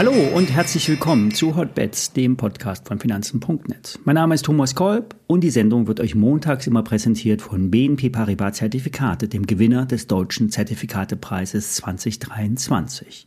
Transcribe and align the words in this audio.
Hallo 0.00 0.12
und 0.34 0.50
herzlich 0.50 0.88
willkommen 0.88 1.30
zu 1.30 1.56
Hotbets, 1.56 2.14
dem 2.14 2.38
Podcast 2.38 2.88
von 2.88 2.98
Finanzen.net. 2.98 3.98
Mein 4.04 4.14
Name 4.14 4.34
ist 4.34 4.46
Thomas 4.46 4.74
Kolb 4.74 5.14
und 5.26 5.42
die 5.42 5.50
Sendung 5.50 5.88
wird 5.88 6.00
euch 6.00 6.14
montags 6.14 6.66
immer 6.66 6.82
präsentiert 6.82 7.42
von 7.42 7.70
BNP 7.70 8.08
Paribas 8.08 8.56
Zertifikate, 8.56 9.28
dem 9.28 9.46
Gewinner 9.46 9.84
des 9.84 10.06
deutschen 10.06 10.48
Zertifikatepreises 10.48 11.74
2023. 11.74 13.26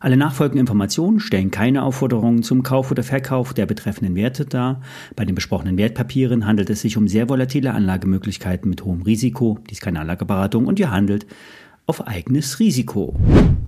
Alle 0.00 0.16
nachfolgenden 0.16 0.60
Informationen 0.60 1.18
stellen 1.18 1.50
keine 1.50 1.82
Aufforderungen 1.82 2.44
zum 2.44 2.62
Kauf 2.62 2.90
oder 2.92 3.02
Verkauf 3.02 3.52
der 3.52 3.66
betreffenden 3.66 4.14
Werte 4.14 4.44
dar. 4.44 4.80
Bei 5.16 5.24
den 5.24 5.34
besprochenen 5.34 5.76
Wertpapieren 5.76 6.46
handelt 6.46 6.70
es 6.70 6.82
sich 6.82 6.96
um 6.96 7.08
sehr 7.08 7.28
volatile 7.28 7.74
Anlagemöglichkeiten 7.74 8.70
mit 8.70 8.84
hohem 8.84 9.02
Risiko. 9.02 9.58
Dies 9.68 9.78
ist 9.78 9.82
keine 9.82 10.00
Anlageberatung 10.00 10.66
und 10.66 10.78
ihr 10.78 10.92
handelt 10.92 11.26
auf 11.88 12.06
eigenes 12.06 12.60
Risiko. 12.60 13.16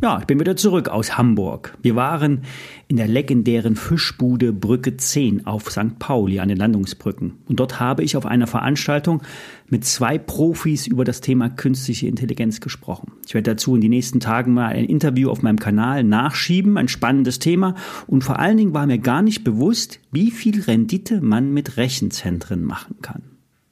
Ja, 0.03 0.19
ich 0.21 0.27
bin 0.27 0.39
wieder 0.39 0.55
zurück 0.55 0.91
aus 0.91 1.17
Hamburg. 1.17 1.77
Wir 1.81 1.97
waren 1.97 2.43
in 2.87 2.99
der 2.99 3.09
legendären 3.09 3.77
Fischbude 3.77 4.53
Brücke 4.53 4.99
10 4.99 5.47
auf 5.47 5.71
St. 5.71 5.99
Pauli 5.99 6.39
an 6.39 6.49
den 6.49 6.59
Landungsbrücken. 6.59 7.39
Und 7.49 7.61
dort 7.61 7.81
habe 7.81 8.03
ich 8.03 8.19
auf 8.19 8.27
einer 8.27 8.47
Veranstaltung 8.47 9.23
mit 9.69 9.87
zwei 9.87 10.19
Profis 10.19 10.87
über 10.87 11.05
das 11.05 11.23
Thema 11.23 11.49
künstliche 11.49 12.09
Intelligenz 12.09 12.61
gesprochen. 12.61 13.13
Ich 13.27 13.33
werde 13.33 13.53
dazu 13.53 13.75
in 13.75 13.81
den 13.81 13.91
nächsten 13.91 14.21
Tagen 14.21 14.53
mal 14.53 14.67
ein 14.67 14.85
Interview 14.85 15.31
auf 15.31 15.41
meinem 15.41 15.59
Kanal 15.59 16.05
nachschieben, 16.05 16.77
ein 16.77 16.89
spannendes 16.89 17.39
Thema. 17.39 17.75
Und 18.07 18.23
vor 18.23 18.39
allen 18.39 18.59
Dingen 18.59 18.75
war 18.75 18.87
mir 18.87 18.99
gar 18.99 19.23
nicht 19.23 19.45
bewusst, 19.45 19.99
wie 20.13 20.31
viel 20.31 20.61
Rendite 20.61 21.23
man 21.23 21.55
mit 21.55 21.79
Rechenzentren 21.79 22.65
machen 22.65 22.97
kann. 23.01 23.30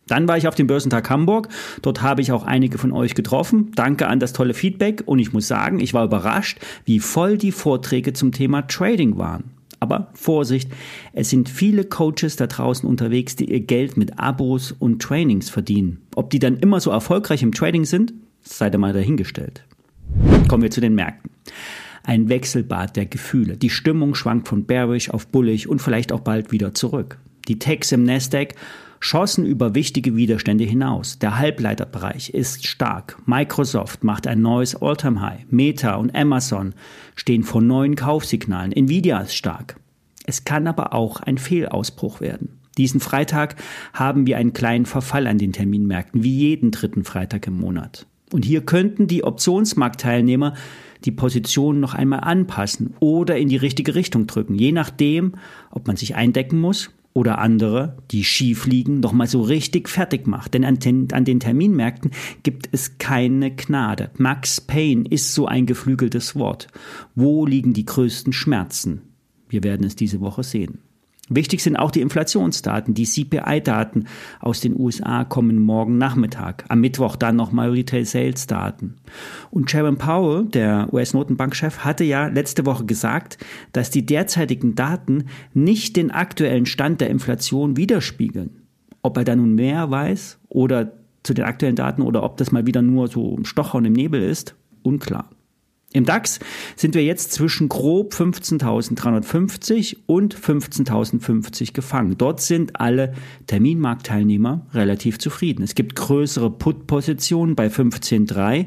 Dann 0.09 0.27
war 0.27 0.37
ich 0.37 0.49
auf 0.49 0.57
dem 0.57 0.67
Börsentag 0.67 1.09
Hamburg. 1.09 1.49
Dort 1.83 2.03
habe 2.03 2.21
ich 2.21 2.33
auch 2.33 2.45
einige 2.45 2.79
von 2.79 2.93
euch 2.93 3.15
getroffen. 3.15 3.71
Danke 3.77 4.09
an 4.09 4.19
das 4.19 4.33
tolle 4.33 4.55
Feedback. 4.55 5.03
Und 5.07 5.21
ich 5.21 5.33
muss 5.33 5.47
sagen, 5.47 5.79
ich 5.79 5.95
war 5.95 6.05
überrascht, 6.05 6.59
wie 6.85 6.99
voll 6.99 7.39
die 7.39 7.53
Vorträge 7.53 8.13
zum 8.13 8.33
Thema 8.33 8.63
Trading 8.63 9.19
waren. 9.19 9.45
Aber 9.81 10.09
Vorsicht, 10.15 10.71
es 11.13 11.31
sind 11.31 11.49
viele 11.49 11.85
Coaches 11.85 12.37
da 12.37 12.49
draußen 12.49 12.89
unterwegs, 12.89 13.37
die 13.37 13.51
ihr 13.51 13.61
Geld 13.61 13.97
mit 13.97 14.19
Abos 14.19 14.73
und 14.73 15.01
Trainings 15.01 15.51
verdienen. 15.51 16.01
Ob 16.17 16.31
die 16.31 16.41
dann 16.41 16.57
immer 16.57 16.81
so 16.81 16.91
erfolgreich 16.91 17.43
im 17.43 17.53
Trading 17.53 17.85
sind, 17.85 18.13
sei 18.43 18.71
da 18.71 18.79
mal 18.79 18.93
dahingestellt. 18.93 19.63
Kommen 20.49 20.63
wir 20.63 20.71
zu 20.71 20.81
den 20.81 20.95
Märkten. 20.95 21.31
Ein 22.03 22.29
Wechselbad 22.29 22.97
der 22.97 23.07
Gefühle. 23.07 23.57
Die 23.57 23.71
Stimmung 23.71 24.15
schwankt 24.15 24.49
von 24.49 24.65
bearish 24.65 25.11
auf 25.11 25.27
bullig 25.27 25.69
und 25.69 25.81
vielleicht 25.81 26.11
auch 26.11 26.21
bald 26.21 26.51
wieder 26.51 26.75
zurück. 26.75 27.19
Die 27.49 27.59
Techs 27.59 27.93
im 27.93 28.05
Nasdaq 28.05 28.55
schossen 29.01 29.47
über 29.47 29.75
wichtige 29.75 30.17
Widerstände 30.17 30.65
hinaus. 30.65 31.19
Der 31.19 31.39
Halbleiterbereich 31.39 32.31
ist 32.31 32.67
stark. 32.67 33.17
Microsoft 33.27 34.05
macht 34.05 34.27
ein 34.27 34.43
neues 34.43 34.77
Alltime 34.81 35.21
high 35.21 35.47
Meta 35.51 35.95
und 35.95 36.15
Amazon 36.15 36.75
stehen 37.15 37.43
vor 37.43 37.63
neuen 37.63 37.97
Kaufsignalen. 37.97 38.73
Nvidia 38.73 39.21
ist 39.21 39.35
stark. 39.35 39.81
Es 40.27 40.45
kann 40.45 40.67
aber 40.67 40.93
auch 40.93 41.21
ein 41.21 41.39
Fehlausbruch 41.39 42.21
werden. 42.21 42.59
Diesen 42.77 43.01
Freitag 43.01 43.57
haben 43.93 44.27
wir 44.27 44.37
einen 44.37 44.53
kleinen 44.53 44.87
Verfall 44.87 45.27
an 45.27 45.39
den 45.39 45.53
Terminmärkten, 45.53 46.23
wie 46.23 46.37
jeden 46.37 46.71
dritten 46.71 47.05
Freitag 47.05 47.47
im 47.47 47.59
Monat. 47.59 48.07
Und 48.31 48.45
hier 48.45 48.61
könnten 48.61 49.07
die 49.07 49.25
Optionsmarktteilnehmer 49.25 50.55
die 51.05 51.13
Position 51.13 51.81
noch 51.81 51.95
einmal 51.95 52.21
anpassen 52.21 52.95
oder 53.01 53.39
in 53.39 53.49
die 53.49 53.57
richtige 53.57 53.95
Richtung 53.95 54.27
drücken, 54.27 54.55
je 54.55 54.73
nachdem, 54.73 55.35
ob 55.71 55.87
man 55.87 55.97
sich 55.97 56.15
eindecken 56.15 56.61
muss 56.61 56.91
oder 57.15 57.39
andere, 57.39 57.97
die 58.11 58.25
schief 58.25 58.67
liegen, 58.67 59.01
noch 59.01 59.13
mal 59.13 59.27
so 59.27 59.43
richtig 59.43 59.89
fertig 59.89 60.27
macht. 60.27 60.55
Denn 60.55 60.65
an 60.65 60.79
den, 60.79 61.13
an 61.13 61.25
den 61.25 61.41
Terminmärkten 61.41 62.13
gibt 62.43 62.69
es 62.73 62.99
keine 62.99 63.55
Gnade. 63.55 64.11
Max 64.19 64.61
Payne 64.61 65.05
ist 65.09 65.35
so 65.35 65.47
ein 65.47 65.67
geflügeltes 65.67 66.37
Wort. 66.37 66.69
Wo 67.15 67.45
liegen 67.45 67.73
die 67.73 67.87
größten 67.87 68.33
Schmerzen? 68.33 69.03
Wir 69.49 69.65
werden 69.65 69.87
es 69.87 69.97
diese 69.97 70.21
Woche 70.21 70.45
sehen. 70.45 70.79
Wichtig 71.29 71.63
sind 71.63 71.77
auch 71.77 71.91
die 71.91 72.01
Inflationsdaten. 72.01 72.95
Die 72.95 73.05
CPI-Daten 73.05 74.07
aus 74.41 74.61
den 74.61 74.79
USA 74.79 75.25
kommen 75.25 75.59
morgen 75.59 75.99
Nachmittag. 75.99 76.65
Am 76.69 76.81
Mittwoch 76.81 77.17
dann 77.17 77.37
nochmal 77.37 77.71
Retail-Sales-Daten. 77.71 78.97
Und 79.51 79.71
Sharon 79.71 79.99
Powell, 79.99 80.47
der 80.47 80.89
US-Notenbankchef, 80.93 81.81
hatte 81.81 82.05
ja 82.05 82.29
letzte 82.29 82.67
Woche 82.67 82.87
gesagt, 82.87 83.39
dass 83.73 83.91
die 83.91 84.07
derzeitigen 84.07 84.75
Daten 84.75 85.25
nicht 85.55 85.97
den 85.97 86.11
aktuellen 86.11 86.67
Stand 86.67 87.01
der 87.01 87.11
Inflation 87.11 87.77
widerspiegeln. 87.77 88.63
Ob 89.03 89.17
er 89.17 89.25
da 89.25 89.37
nun 89.37 89.55
mehr 89.55 89.91
weiß 89.91 90.39
oder 90.49 90.93
zu 91.23 91.35
den 91.35 91.45
aktuellen 91.45 91.77
Daten 91.77 92.03
oder 92.03 92.23
ob 92.23 92.37
das 92.39 92.53
mal 92.53 92.67
wieder 92.67 92.83
nur 92.83 93.09
so 93.09 93.37
ein 93.37 93.45
Stochern 93.45 93.85
im 93.85 93.93
Nebel 93.93 94.23
ist, 94.23 94.55
unklar. 94.83 95.29
Im 95.95 96.05
DAX 96.05 96.39
sind 96.77 96.95
wir 96.95 97.03
jetzt 97.03 97.33
zwischen 97.33 97.71
grob 97.71 98.13
15.350 98.13 99.97
und 100.05 100.37
15.050 100.37 101.73
gefangen. 101.73 102.19
Dort 102.19 102.43
sind 102.43 102.79
alle 102.79 103.15
Terminmarktteilnehmer 103.47 104.67
relativ 104.75 105.19
zufrieden. 105.19 105.63
Es 105.63 105.75
gibt 105.75 105.97
größere 105.97 106.51
Put-Positionen 106.51 107.57
bei 107.57 107.69
15.3 107.69 108.67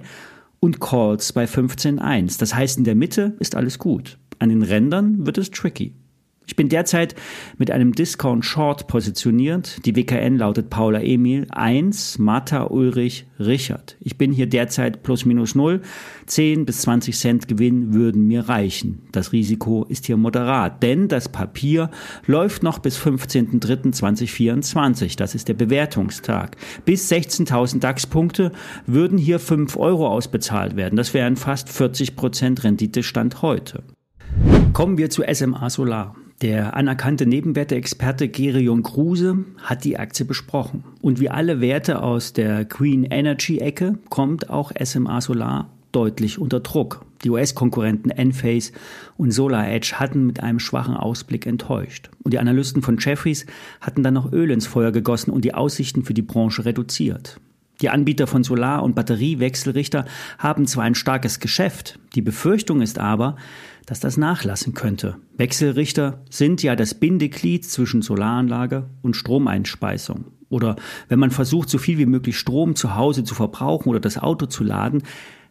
und 0.60 0.82
Calls 0.82 1.32
bei 1.34 1.46
15.1. 1.46 2.40
Das 2.40 2.56
heißt, 2.56 2.80
in 2.80 2.86
der 2.86 2.96
Mitte 2.96 3.36
ist 3.40 3.56
alles 3.56 3.78
gut. 3.78 4.18
An 4.40 4.50
den 4.50 4.64
Rändern 4.64 5.24
wird 5.24 5.38
es 5.38 5.52
tricky. 5.52 5.94
Ich 6.52 6.58
bin 6.58 6.68
derzeit 6.68 7.16
mit 7.58 7.72
einem 7.72 7.94
Discount 7.94 8.44
Short 8.44 8.88
positioniert. 8.88 9.86
Die 9.86 9.96
WKN 9.96 10.36
lautet 10.36 10.70
Paula 10.70 11.02
Emil 11.02 11.48
1, 11.50 12.20
Martha 12.20 12.66
Ulrich 12.66 13.26
Richard. 13.40 13.96
Ich 14.02 14.18
bin 14.18 14.34
hier 14.34 14.48
derzeit 14.48 15.02
plus 15.02 15.24
minus 15.24 15.56
null. 15.56 15.80
10 16.26 16.66
bis 16.66 16.82
20 16.82 17.18
Cent 17.18 17.48
Gewinn 17.48 17.94
würden 17.94 18.28
mir 18.28 18.50
reichen. 18.50 19.04
Das 19.14 19.32
Risiko 19.32 19.86
ist 19.86 20.08
hier 20.08 20.18
moderat, 20.18 20.84
denn 20.84 21.08
das 21.08 21.30
Papier 21.30 21.90
läuft 22.28 22.64
noch 22.64 22.80
bis 22.80 23.00
15.03.2024. 23.00 25.16
Das 25.16 25.36
ist 25.36 25.48
der 25.48 25.54
Bewertungstag. 25.54 26.58
Bis 26.84 27.10
16.000 27.10 27.80
DAX-Punkte 27.80 28.52
würden 28.86 29.18
hier 29.18 29.40
5 29.40 29.78
Euro 29.78 30.10
ausbezahlt 30.10 30.76
werden. 30.76 30.98
Das 30.98 31.14
wären 31.14 31.38
fast 31.38 31.70
40 31.70 32.18
Prozent 32.18 32.66
Renditestand 32.66 33.42
heute. 33.42 33.84
Kommen 34.74 34.98
wir 34.98 35.10
zu 35.10 35.24
SMA 35.32 35.70
Solar. 35.70 36.14
Der 36.42 36.76
anerkannte 36.76 37.28
Nebenwerteexperte 37.28 38.28
Gerion 38.28 38.82
Kruse 38.82 39.46
hat 39.62 39.84
die 39.84 40.00
Aktie 40.00 40.26
besprochen. 40.26 40.84
Und 41.00 41.20
wie 41.20 41.30
alle 41.30 41.62
Werte 41.62 42.02
aus 42.02 42.34
der 42.34 42.66
Green 42.66 43.04
Energy 43.04 43.60
Ecke 43.60 44.00
kommt 44.10 44.50
auch 44.50 44.72
SMA 44.84 45.22
Solar 45.22 45.70
deutlich 45.92 46.40
unter 46.40 46.60
Druck. 46.60 47.06
Die 47.24 47.30
US-Konkurrenten 47.30 48.10
Enphase 48.10 48.72
und 49.18 49.30
Solar 49.30 49.70
Edge 49.70 49.94
hatten 50.00 50.26
mit 50.26 50.42
einem 50.42 50.58
schwachen 50.58 50.96
Ausblick 50.96 51.46
enttäuscht. 51.46 52.10
Und 52.24 52.34
die 52.34 52.40
Analysten 52.40 52.82
von 52.82 52.98
Jeffries 52.98 53.46
hatten 53.80 54.02
dann 54.02 54.16
noch 54.16 54.32
Öl 54.32 54.50
ins 54.50 54.66
Feuer 54.66 54.92
gegossen 54.92 55.30
und 55.30 55.46
die 55.46 55.54
Aussichten 55.54 56.04
für 56.04 56.16
die 56.16 56.24
Branche 56.24 56.66
reduziert. 56.66 57.40
Die 57.82 57.90
Anbieter 57.90 58.28
von 58.28 58.44
Solar- 58.44 58.84
und 58.84 58.96
Batteriewechselrichter 58.96 60.06
haben 60.38 60.68
zwar 60.68 60.84
ein 60.84 60.96
starkes 60.96 61.40
Geschäft, 61.40 62.00
die 62.16 62.22
Befürchtung 62.22 62.82
ist 62.82 63.00
aber, 63.00 63.36
dass 63.88 64.00
das 64.00 64.18
nachlassen 64.18 64.74
könnte. 64.74 65.18
Wechselrichter 65.36 66.24
sind 66.30 66.62
ja 66.62 66.76
das 66.76 66.94
Bindeglied 66.94 67.66
zwischen 67.66 68.02
Solaranlage 68.02 68.86
und 69.02 69.16
Stromeinspeisung. 69.16 70.26
Oder 70.50 70.76
wenn 71.08 71.20
man 71.20 71.32
versucht, 71.32 71.70
so 71.70 71.78
viel 71.78 71.98
wie 71.98 72.06
möglich 72.06 72.38
Strom 72.38 72.76
zu 72.76 72.96
Hause 72.96 73.24
zu 73.24 73.34
verbrauchen 73.34 73.90
oder 73.90 74.00
das 74.00 74.18
Auto 74.18 74.46
zu 74.46 74.64
laden, 74.64 75.04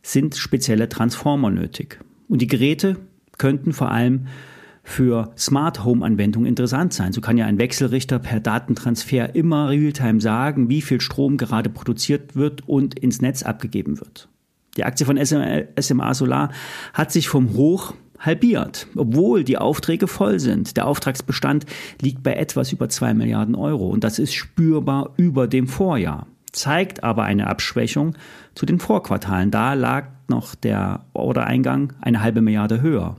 sind 0.02 0.36
spezielle 0.36 0.88
Transformer 0.88 1.50
nötig. 1.50 1.98
Und 2.28 2.42
die 2.42 2.46
Geräte 2.46 2.96
könnten 3.38 3.72
vor 3.72 3.90
allem 3.90 4.26
für 4.90 5.32
Smart 5.36 5.84
Home 5.84 6.04
Anwendungen 6.04 6.48
interessant 6.48 6.92
sein. 6.92 7.12
So 7.12 7.20
kann 7.20 7.38
ja 7.38 7.46
ein 7.46 7.58
Wechselrichter 7.58 8.18
per 8.18 8.40
Datentransfer 8.40 9.34
immer 9.34 9.68
realtime 9.70 10.20
sagen, 10.20 10.68
wie 10.68 10.82
viel 10.82 11.00
Strom 11.00 11.36
gerade 11.36 11.70
produziert 11.70 12.36
wird 12.36 12.68
und 12.68 12.98
ins 12.98 13.22
Netz 13.22 13.42
abgegeben 13.42 14.00
wird. 14.00 14.28
Die 14.76 14.84
Aktie 14.84 15.06
von 15.06 15.18
SMA 15.18 16.14
Solar 16.14 16.50
hat 16.92 17.12
sich 17.12 17.28
vom 17.28 17.54
Hoch 17.54 17.94
halbiert, 18.18 18.86
obwohl 18.96 19.44
die 19.44 19.58
Aufträge 19.58 20.06
voll 20.06 20.38
sind. 20.38 20.76
Der 20.76 20.86
Auftragsbestand 20.86 21.66
liegt 22.00 22.22
bei 22.22 22.34
etwas 22.34 22.72
über 22.72 22.88
zwei 22.88 23.14
Milliarden 23.14 23.54
Euro 23.54 23.88
und 23.88 24.04
das 24.04 24.18
ist 24.18 24.34
spürbar 24.34 25.14
über 25.16 25.46
dem 25.48 25.66
Vorjahr. 25.66 26.26
Zeigt 26.52 27.04
aber 27.04 27.24
eine 27.24 27.46
Abschwächung 27.46 28.16
zu 28.54 28.66
den 28.66 28.80
Vorquartalen. 28.80 29.50
Da 29.50 29.74
lag 29.74 30.08
noch 30.28 30.54
der 30.54 31.04
Ordereingang 31.12 31.92
eine 32.00 32.20
halbe 32.22 32.40
Milliarde 32.40 32.82
höher. 32.82 33.16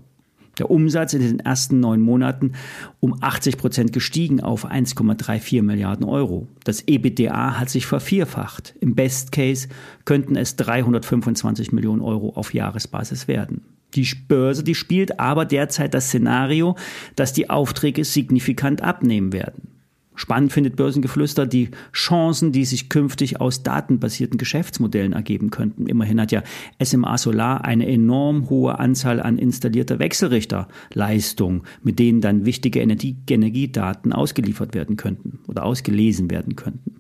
Der 0.58 0.70
Umsatz 0.70 1.14
in 1.14 1.22
den 1.22 1.40
ersten 1.40 1.80
neun 1.80 2.02
Monaten 2.02 2.54
um 3.00 3.16
80 3.22 3.58
Prozent 3.58 3.94
gestiegen 3.94 4.42
auf 4.42 4.70
1,34 4.70 5.62
Milliarden 5.62 6.06
Euro. 6.06 6.48
Das 6.64 6.88
EBITDA 6.88 7.60
hat 7.60 7.70
sich 7.70 7.86
vervierfacht. 7.86 8.76
Im 8.80 8.96
Best 8.96 9.32
Case 9.32 9.70
könnten 10.06 10.36
es 10.36 10.56
325 10.58 11.72
Millionen 11.72 12.02
Euro 12.02 12.34
auf 12.36 12.54
Jahresbasis 12.54 13.28
werden. 13.28 13.62
Die 13.96 14.08
Börse, 14.28 14.64
die 14.64 14.76
spielt 14.76 15.20
aber 15.20 15.46
derzeit 15.46 15.94
das 15.94 16.08
Szenario, 16.08 16.76
dass 17.16 17.34
die 17.34 17.50
Aufträge 17.50 18.06
signifikant 18.06 18.82
abnehmen 18.82 19.34
werden. 19.34 19.71
Spannend 20.14 20.52
findet 20.52 20.76
Börsengeflüster 20.76 21.46
die 21.46 21.70
Chancen, 21.94 22.52
die 22.52 22.66
sich 22.66 22.90
künftig 22.90 23.40
aus 23.40 23.64
datenbasierten 23.64 24.38
Geschäftsmodellen 24.38 25.14
ergeben 25.14 25.52
könnten. 25.52 25.88
Immerhin 25.88 26.20
hat 26.20 26.32
ja 26.32 26.44
SMA 26.84 27.18
Solar 27.18 27.64
eine 27.64 27.88
enorm 27.88 28.50
hohe 28.50 28.78
Anzahl 28.78 29.22
an 29.22 29.38
installierter 29.38 30.00
Wechselrichterleistung, 30.00 31.64
mit 31.82 31.98
denen 31.98 32.20
dann 32.20 32.46
wichtige 32.46 32.82
Energie 32.82 33.16
Energiedaten 33.30 34.12
ausgeliefert 34.12 34.74
werden 34.74 34.98
könnten 34.98 35.40
oder 35.48 35.64
ausgelesen 35.64 36.30
werden 36.30 36.56
könnten. 36.56 36.91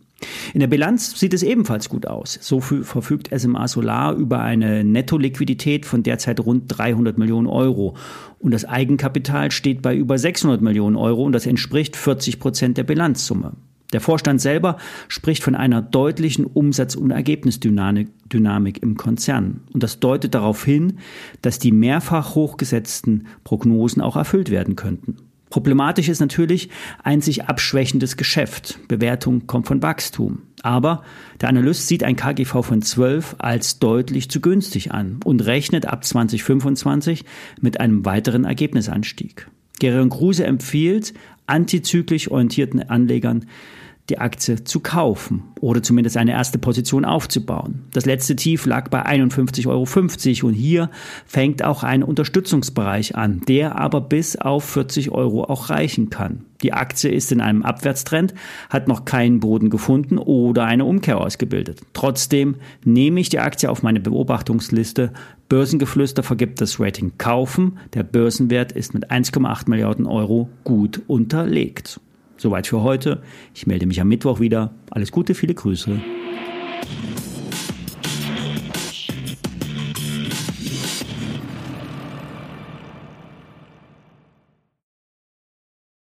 In 0.53 0.59
der 0.59 0.68
Bilanz 0.68 1.19
sieht 1.19 1.33
es 1.33 1.44
ebenfalls 1.44 1.89
gut 1.89 2.07
aus. 2.07 2.38
So 2.41 2.59
verfügt 2.59 3.29
SMA 3.38 3.68
Solar 3.68 4.15
über 4.15 4.41
eine 4.41 4.83
Nettoliquidität 4.83 5.85
von 5.85 6.03
derzeit 6.03 6.39
rund 6.39 6.65
300 6.68 7.18
Millionen 7.18 7.47
Euro. 7.47 7.95
Und 8.39 8.51
das 8.51 8.65
Eigenkapital 8.65 9.51
steht 9.51 9.81
bei 9.81 9.95
über 9.95 10.18
600 10.18 10.62
Millionen 10.62 10.95
Euro 10.95 11.23
und 11.23 11.31
das 11.31 11.45
entspricht 11.45 11.95
40 11.95 12.39
Prozent 12.39 12.77
der 12.77 12.83
Bilanzsumme. 12.83 13.53
Der 13.94 14.00
Vorstand 14.00 14.39
selber 14.39 14.77
spricht 15.09 15.44
von 15.44 15.53
einer 15.53 15.81
deutlichen 15.81 16.45
Umsatz- 16.45 16.95
und 16.95 17.12
Ergebnisdynamik 17.12 18.81
im 18.81 18.95
Konzern. 18.95 19.62
Und 19.74 19.83
das 19.83 20.00
deutet 20.00 20.33
darauf 20.33 20.63
hin, 20.63 21.00
dass 21.41 21.59
die 21.59 21.74
mehrfach 21.74 22.35
hochgesetzten 22.35 23.27
Prognosen 23.44 24.01
auch 24.01 24.15
erfüllt 24.15 24.50
werden 24.50 24.77
könnten. 24.77 25.17
Problematisch 25.51 26.09
ist 26.09 26.21
natürlich 26.21 26.69
ein 27.03 27.21
sich 27.21 27.44
abschwächendes 27.45 28.18
Geschäft. 28.18 28.80
Bewertung 28.88 29.45
kommt 29.45 29.68
von 29.68 29.83
Wachstum. 29.83 30.44
Aber 30.63 31.03
der 31.42 31.50
Analyst 31.50 31.88
sieht 31.88 32.03
ein 32.03 32.15
KGV 32.15 32.63
von 32.63 32.81
12 32.81 33.36
als 33.38 33.77
deutlich 33.77 34.30
zu 34.30 34.39
günstig 34.42 34.92
an 34.92 35.19
und 35.24 35.45
rechnet 35.45 35.86
ab 35.86 36.03
2025 36.06 37.25
mit 37.59 37.80
einem 37.80 38.06
weiteren 38.06 38.45
Ergebnisanstieg. 38.45 39.48
Gerion 39.80 40.09
Kruse 40.09 40.45
empfiehlt 40.45 41.13
antizyklisch 41.48 42.31
orientierten 42.31 42.89
Anlegern 42.89 43.45
die 44.11 44.19
Aktie 44.19 44.61
zu 44.65 44.81
kaufen 44.81 45.43
oder 45.61 45.81
zumindest 45.81 46.17
eine 46.17 46.31
erste 46.31 46.57
Position 46.57 47.05
aufzubauen. 47.05 47.85
Das 47.93 48.05
letzte 48.05 48.35
Tief 48.35 48.65
lag 48.65 48.89
bei 48.89 49.05
51,50 49.05 49.67
Euro 50.43 50.47
und 50.49 50.53
hier 50.53 50.89
fängt 51.25 51.63
auch 51.63 51.83
ein 51.83 52.03
Unterstützungsbereich 52.03 53.15
an, 53.15 53.39
der 53.47 53.79
aber 53.79 54.01
bis 54.01 54.35
auf 54.35 54.65
40 54.65 55.11
Euro 55.11 55.45
auch 55.45 55.69
reichen 55.69 56.09
kann. 56.09 56.43
Die 56.61 56.73
Aktie 56.73 57.09
ist 57.09 57.31
in 57.31 57.39
einem 57.39 57.63
Abwärtstrend, 57.63 58.33
hat 58.69 58.89
noch 58.89 59.05
keinen 59.05 59.39
Boden 59.39 59.69
gefunden 59.69 60.17
oder 60.17 60.65
eine 60.65 60.83
Umkehr 60.83 61.17
ausgebildet. 61.19 61.79
Trotzdem 61.93 62.55
nehme 62.83 63.21
ich 63.21 63.29
die 63.29 63.39
Aktie 63.39 63.71
auf 63.71 63.81
meine 63.81 64.01
Beobachtungsliste. 64.01 65.13
Börsengeflüster 65.47 66.21
vergibt 66.21 66.59
das 66.59 66.81
Rating 66.81 67.13
kaufen. 67.17 67.79
Der 67.93 68.03
Börsenwert 68.03 68.73
ist 68.73 68.93
mit 68.93 69.09
1,8 69.09 69.69
Milliarden 69.69 70.05
Euro 70.05 70.49
gut 70.65 71.01
unterlegt. 71.07 72.01
Soweit 72.37 72.67
für 72.67 72.81
heute. 72.81 73.21
Ich 73.53 73.67
melde 73.67 73.85
mich 73.85 74.01
am 74.01 74.07
Mittwoch 74.07 74.39
wieder. 74.39 74.71
Alles 74.89 75.11
Gute, 75.11 75.35
viele 75.35 75.53
Grüße. 75.53 75.99